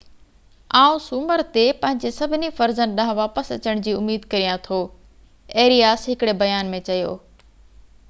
[0.77, 4.83] آئون سومر تي پنھنجي سڀني فرضن ڏانھن واپس اچڻ جي اميد ڪريان ٿو
[5.65, 7.17] ايرياس ھڪڙي بيان ۾ چيو